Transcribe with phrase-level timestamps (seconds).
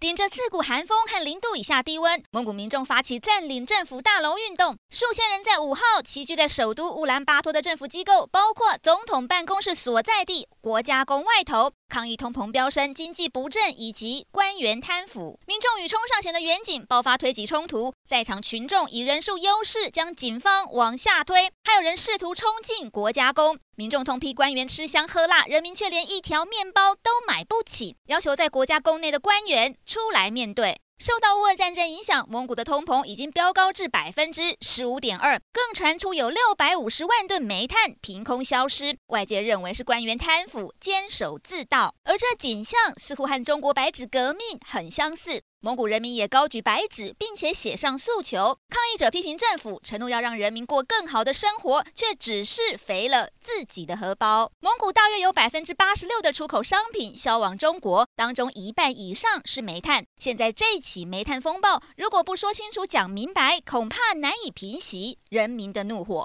[0.00, 4.76] 顶着刺骨寒风和零度以下低温，蒙古民众发起占领政府大楼运动。
[4.90, 15.40] 数千人在五号齐聚在首都乌兰巴托的政府机构，包括总统办公室所在地国家宫外头，抗议通膨飙升、经济不振以及官员贪腐。
[15.46, 23.58] 民众与冲上前的远警爆发推挤冲突，在场群众以人数优势将警方往下推，还有人试图冲进国家宫。
[23.74, 30.80] 民众痛批官员吃香喝辣，人民却连一条面包都买不起，要求在国家宫内的官员出来面对。
[30.98, 45.40] 受到乌俄战争影响，蒙古的通膨已经飙高至百分之十五点二，更传出有六百五十万吨煤炭凭空消失，外界认为是官员贪腐、监守自盗，而这景象似乎和中国白纸革命很相似。
[45.60, 48.58] 蒙古人民也高举白纸，并且写上诉求。
[48.68, 54.52] 抗议者批评政府承诺要让人民过更好的生活，却只是肥了自己的荷包。
[54.60, 60.04] 蒙古大约有百分之八十六的出口商品销往中国，当中一半以上是煤炭。
[60.16, 66.24] 现在这起煤炭风暴，如果不说清楚、讲明白，恐怕难以平息人民的怒火。